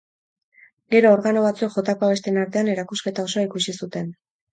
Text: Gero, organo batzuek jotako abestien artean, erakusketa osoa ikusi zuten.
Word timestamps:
Gero, 0.93 1.11
organo 1.17 1.43
batzuek 1.43 1.75
jotako 1.75 2.07
abestien 2.07 2.39
artean, 2.45 2.71
erakusketa 2.77 3.27
osoa 3.29 3.45
ikusi 3.49 3.77
zuten. 3.83 4.09